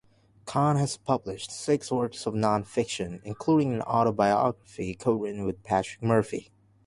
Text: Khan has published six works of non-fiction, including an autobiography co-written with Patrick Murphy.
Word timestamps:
Khan 0.45 0.77
has 0.77 0.97
published 0.97 1.51
six 1.51 1.91
works 1.91 2.25
of 2.25 2.33
non-fiction, 2.33 3.21
including 3.23 3.71
an 3.71 3.83
autobiography 3.83 4.95
co-written 4.95 5.45
with 5.45 5.61
Patrick 5.61 6.01
Murphy. 6.01 6.49